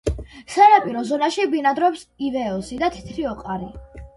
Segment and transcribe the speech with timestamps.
[0.53, 3.71] სანაპირო ზონაში ბინადრობს ივეოსი და თეთრი ოყარი.